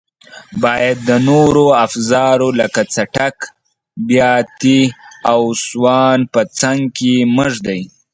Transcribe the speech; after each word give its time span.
باید 0.63 0.97
د 1.09 1.11
نورو 1.29 1.65
افزارو 1.85 2.49
لکه 2.59 2.81
څټک، 2.93 3.37
بیاتي 4.07 4.81
او 5.31 5.39
سوان 5.67 6.19
په 6.33 6.41
څنګ 6.59 6.79
کې 6.97 7.13
مه 7.35 7.45
ږدئ. 7.53 7.81